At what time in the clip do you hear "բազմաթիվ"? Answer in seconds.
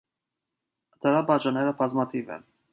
1.83-2.37